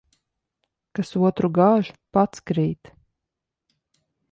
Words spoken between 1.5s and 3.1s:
gāž, pats krīt.